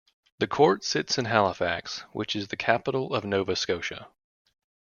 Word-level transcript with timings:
The 0.39 0.47
court 0.47 0.83
sits 0.83 1.19
in 1.19 1.25
Halifax, 1.25 2.05
which 2.11 2.35
is 2.35 2.47
the 2.47 2.57
capital 2.57 3.13
of 3.13 3.23
Nova 3.23 3.55
Scotia. 3.55 4.07